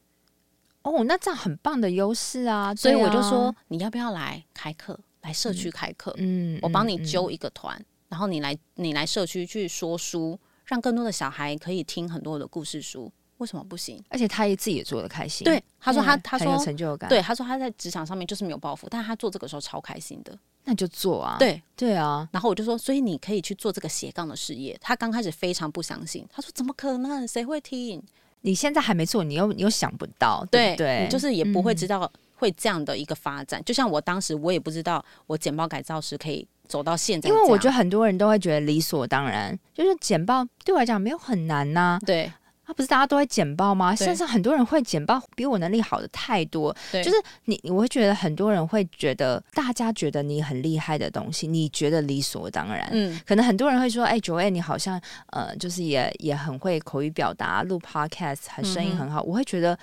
[0.83, 2.73] 哦，那这样很棒的优势啊！
[2.75, 6.13] 所以我就说，你要不要来开课，来社区开课？
[6.17, 10.39] 嗯，我帮你揪一个团，然后你来你来社区去说书。
[10.69, 14.01] 让更多的小孩可以听很多的故事书，为什么不行？
[14.07, 15.43] 而且他也自己也做的开心。
[15.43, 17.09] 对，他说他他说成就感。
[17.09, 20.37] 对，他说他在职场上面就是没有抱负，但是他做这个时候超开心的。
[20.65, 21.37] 那就做啊。
[21.39, 22.29] 对对啊。
[22.31, 24.77] 然后我就说，所以你可以去做这个斜杠的事业。
[24.79, 27.27] 他刚开始非常不相信，他说怎么可能？
[27.27, 27.99] 谁会听？
[28.41, 33.59] 你现在还没做，你又你又想不到，对对，你就是也不会知道会这样的一个发展。
[33.59, 36.47] 嗯、就像我当时，我也不知道我简报改造师可以。
[36.69, 41.99] 走到现在，因为我觉得很多人都会觉得理所当然，就是简报对我来讲没有很难呐、啊。
[42.05, 42.31] 对，
[42.63, 43.95] 他、啊、不是大家都会简报吗？
[43.95, 46.73] 甚至很多人会简报，比我能力好的太多。
[46.91, 52.87] 对，就是你，我会觉得很多人会觉得，大家觉得你很厉害的东西，你觉得理所当然。
[52.91, 55.01] 嗯，可能很多人会说，哎，Joanne，你好像
[55.31, 59.21] 呃，就是也也很会口语表达，录 Podcast，很声音很好。
[59.21, 59.77] 嗯、我会觉得。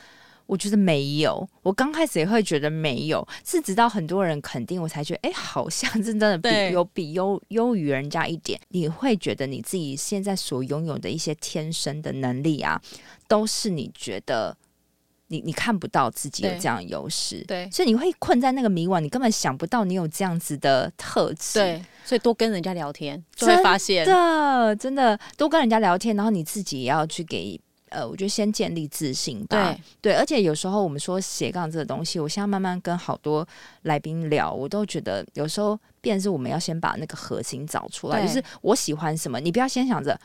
[0.47, 8.61] 我觉得没有，我刚开始也会觉得没有，是直到很多人肯定我才觉得，哎，好像真的比有比优优于人家一点。
[8.69, 12.81] 你会觉得你自己现在所拥有的一些天生的能力啊，
[13.27, 14.57] 都是你觉得
[15.29, 27.61] 你你看不到自己有这样的优势，对，所以你会困在那个迷惘，你根本想不到你有这样子的特质，对，所以多跟人家聊天就会发现，真的真的多跟人家聊天，然后你自己也要去给。
[27.91, 29.73] 呃，我觉得先建立自信吧。
[30.01, 33.47] 对对，而且有时候我们说斜杠这个东西，我现在慢慢跟好多
[33.83, 40.19] 来宾聊，我都觉得有时候变是我们要先把那个核心找出来，就是我喜欢什么，你不要先想着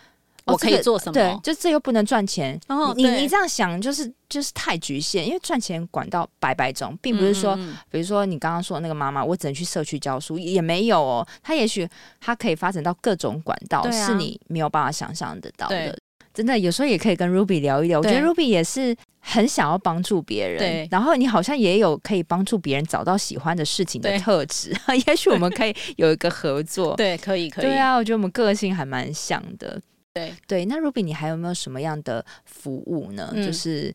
[0.45, 2.59] 我可以做什么，对，就这又不能赚钱。
[2.67, 7.55] 哦，你你这样想就是就是太局限，因为赚钱管道百百种，并不是说，
[7.91, 11.87] 比如说你刚刚说的那个妈妈，我只能去社区教书，也没有哦，他也许
[12.19, 15.97] 他可以发展到各种管道，是你没有办法想象得到的。
[16.33, 17.99] 真的，有时候也可以跟 Ruby 聊一聊。
[17.99, 20.87] 我觉得 Ruby 也是很想要帮助别人，对。
[20.89, 24.73] 然后你好像也有可以帮助别人找到喜欢的事情的特质。
[25.07, 26.95] 也许我们可以有一个合作。
[26.97, 27.65] 对，可以，可以。
[27.65, 29.79] 对啊，我觉得我们个性还蛮像的。
[30.13, 33.29] 对对，那 Ruby，你还有没有什么样的服务呢？
[33.33, 33.93] 嗯、就是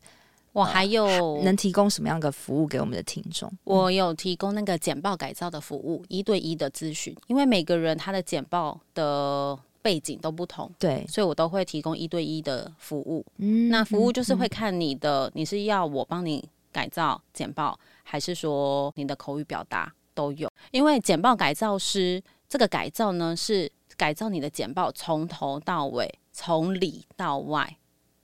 [0.53, 3.51] 我还有、呃、能提供什么样的服务给我们的听众？
[3.63, 7.15] 我有提供那个简报改造的服务，一对一的咨询。
[7.27, 9.57] 因为每个人他的简报的。
[9.87, 13.25] 背景都不同，对，所以我都会提供一对一的服务。
[13.37, 20.51] 嗯，那服务就是会看你的，嗯、你是要我帮你改造简报，还是说你的口语表达都有？
[20.71, 27.77] 因为简报改造师这个改造呢，是改造你的简报从头到尾，从里到外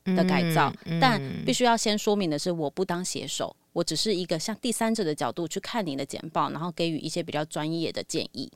[0.04, 0.70] 的改造。
[0.84, 8.52] 嗯嗯、但必须要先说明的是，我不当写手，我只是一个像第三者的角度去看你的简报，然后给予一些比较专业的建议。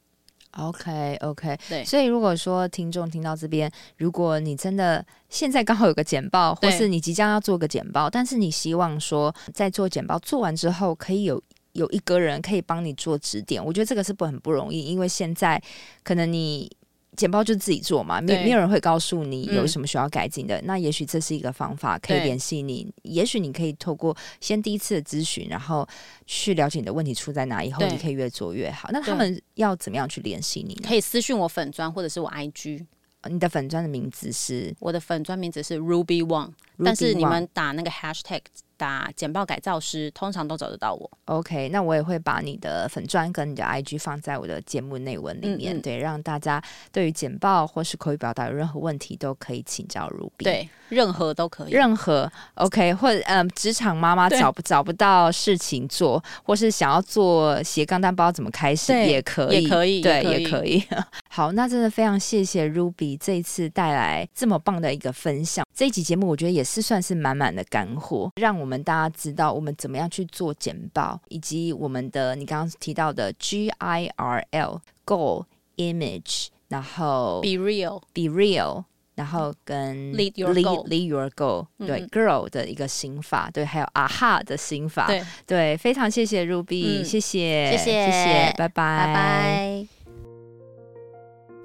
[0.52, 11.42] OK OK，对，所以如果说听众听到这边，如果你真的现在刚好有个简报，或是你即将要做个简报，但是你希望说在做简报做完之后，可以有
[11.74, 15.62] 有一个人可以帮你做指点，我觉得这个是不很不容易，因为现在
[16.04, 16.72] 可能你。
[17.18, 20.58] 简报就自己做嘛，没没有人会告诉你有什么需要改进的。
[20.60, 22.90] 嗯、那也许这是一个方法，可以联系你。
[23.02, 25.86] 也许你可以透过先第一次的咨询，然后
[26.26, 28.88] 去了解你的问题出在哪，以后你可以越做越好。
[28.94, 30.88] 那他们要怎么样去联系你呢？
[30.88, 32.86] 可以私信我粉砖或者是我 IG。
[33.30, 34.74] 你的粉砖的名字是？
[34.80, 36.52] 我的粉砖名字是 Ruby Wang，
[36.86, 38.42] 但是你们打那个 Hashtag。
[38.78, 41.10] 打简报改造师，通常都找得到我。
[41.26, 46.62] OK，那我也会把你的粉砖跟你的 IG 放在我的节目内文里面，嗯嗯对，让大家
[46.92, 50.44] 对于简报或是口语表达有任何问题都可以请教 Ruby。
[50.44, 60.84] 对，任何都可以，任何 OK，或者嗯，职场妈妈找不找不到事情做，或是想要做斜杠但不知道怎么开始，也可以，也可以，对，也可以。
[61.30, 65.66] 好，那真的非常谢谢 Ruby 这一次带来这么棒的一个分享。
[65.76, 75.46] 这一集节目我觉得也是算是满满的干货，让我们大家知道我们怎么样去做简报，以及我们的你刚刚提到的 G I R L Goal
[75.78, 78.84] Image，然后 Be Real Be Real，
[79.16, 85.24] 然后跟 Lead Your Goal Lead Your Goal，对、嗯、Girl 的一个心法，对，还有 AHA 的心法，对。
[85.48, 87.86] 对，非常谢谢 Ruby，、嗯、谢谢谢谢。
[87.86, 88.70] 谢谢，拜拜。
[88.70, 89.88] 拜拜。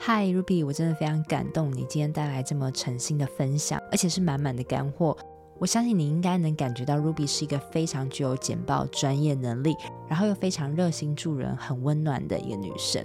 [0.05, 5.17] Hi Ruby，我真的非常感动，你今天带来这么诚心的分享，而且是满满的干货。
[5.59, 9.77] 我相信你应该能感觉到 Ruby 是一个非常具有简报专业能力，
[10.09, 13.05] 然后又非常热心助人、很温暖的一个女生。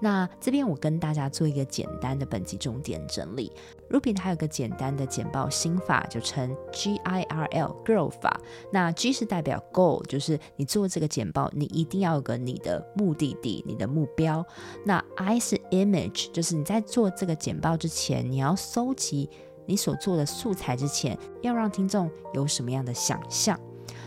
[0.00, 3.52] 那这边我跟大家做一个简单的本集重点整理。
[3.90, 8.40] Ruby 它有个简单的简报心法，就称 GIRL，GIRL 法。
[8.72, 14.42] 那 G 是代表 Goal，就是你做这个简报，你一定要有个你的目的地、你的目标。
[14.86, 19.28] 那 I 是 Image，就是你在做这个简报之前，你要搜集。
[19.66, 23.58] 你所做的素材之前，要让听众有什么样的想象？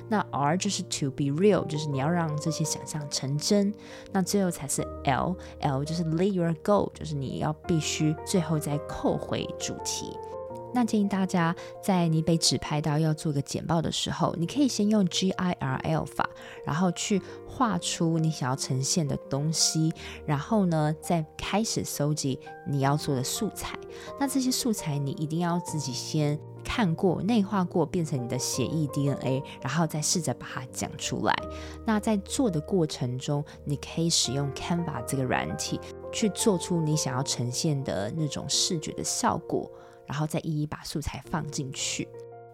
[0.08, 3.74] 那 R 就是 to be real，就是你要让这些想象成真。
[4.12, 10.16] 那最后才是 L，L 就是 lead your goal，就是你要必须最后再扣回主题。
[10.76, 16.30] 那建议大家，在你被指派到要做个简报的时候，你可以先用 GIRL 法，
[16.66, 19.94] 然后去画出你想要呈现的东西，
[20.26, 23.80] 然后呢，再开始搜集你要做的素材。
[24.20, 31.34] 那这些素材你一定要自己先看过、内化过，变成你的血液 DNA，然后再试着把它讲出来。
[31.86, 35.80] 那在做的过程中，你可以使用 Canva 这个软体，
[36.12, 39.72] 去做出你想要呈现的那种视觉的效果。
[40.08, 42.08] 然后再一一把素材放进去。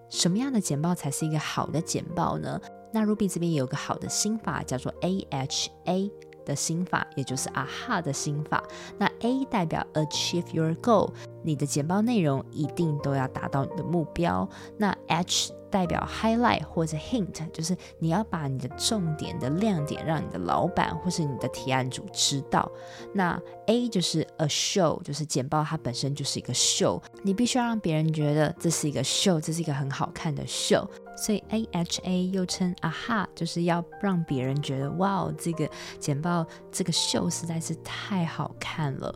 [0.10, 2.60] 什么样的简报才是一个好的简报呢？
[2.92, 6.12] 那 Ruby 这边也有个好的心法，叫做 AHA
[6.46, 8.62] 的心法，也就是 AHA 的心法。
[8.98, 14.50] 那 A 代表 Achieve Your Goal，你的简报内容一定都要达到你的目标。
[14.78, 22.70] 那 H 代表 highlight 或者 hint，就是你要把你的重点的亮点让你的老板或是你的提案组知道。
[23.14, 30.86] 那 A 就是 a show，就是简报它本身就是一个 show，，你必须要让别人觉得这是一个 show，，这是一个很好看的 show。
[31.16, 35.70] 所以 AHA 又称 AHA，就是要让别人觉得哇哦，这个
[36.00, 39.14] 简报这个 show 实在是太好看了。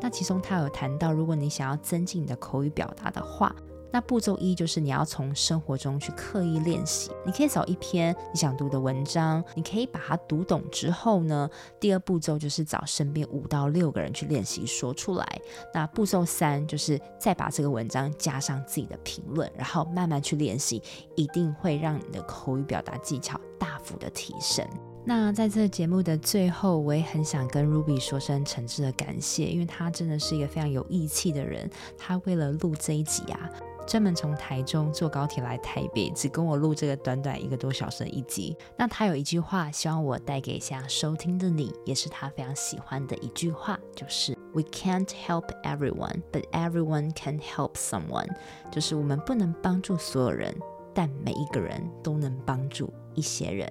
[0.00, 3.54] 那其中他有谈到，如果你想要增进你的口语表达的话。
[3.92, 7.10] 那步骤一就是你要从生活中去刻意练习。
[7.24, 15.40] 你可以找一篇你想读的文章，你可以把它读懂之后呢，第二步骤就是找身边五到六个人去练习说出来。
[15.74, 20.82] 那步骤三就是再把这个文章加上自己的评论，然后慢慢去练习，
[21.14, 24.66] 一定会让你的口语表达技巧大幅的提升。
[25.04, 31.68] 那在这节目的最后，我也很想跟 Ruby 说声诚挚的感谢，因为他真的是一个非常有义气的人。
[31.98, 33.50] 他为了录这一集啊。
[33.86, 38.56] 专门从台中坐高铁来台北，只跟我录这个短短一个多小时的一集。
[38.76, 48.28] 那他有一句话，希望我带给想收听的你，也是他非常喜欢的一句话，就是 We can't help everyone, but everyone can help someone。
[48.70, 50.54] 就是我们不能帮助所有人，
[50.94, 53.68] 但每一个人都能帮助一些人。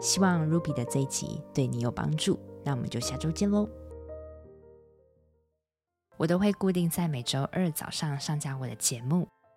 [0.00, 2.38] 希望 Ruby 的这一集对你有帮助。
[2.64, 3.68] 那我们就下周见喽。
[6.16, 9.28] 我都会固定在每周二早上上架我的节目。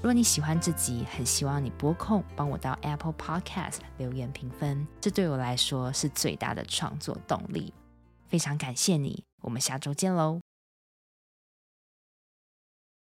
[0.00, 7.74] 如果你喜欢这集，很希望你播控帮我到 Apple Podcast 留言评分，这对我来说是最大的创作动力。
[8.28, 10.47] 非常感谢你，我们下周见喽。